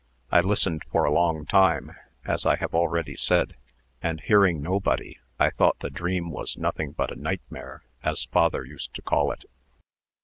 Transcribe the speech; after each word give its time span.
I 0.31 0.41
listened 0.41 0.81
for 0.91 1.05
a 1.05 1.11
long 1.13 1.45
time, 1.45 1.95
as 2.25 2.43
I 2.43 2.55
have 2.55 2.73
already 2.73 3.15
said, 3.15 3.55
and, 4.01 4.19
hearing 4.19 4.59
nobody, 4.59 5.19
I 5.37 5.51
thought 5.51 5.77
the 5.77 5.91
dream 5.91 6.31
was 6.31 6.57
nothing 6.57 6.93
but 6.93 7.11
a 7.11 7.15
nightmare, 7.15 7.83
as 8.01 8.23
father 8.25 8.65
used 8.65 8.95
to 8.95 9.03
call 9.03 9.31
it." 9.31 9.45